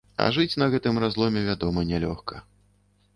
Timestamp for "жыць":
0.35-0.59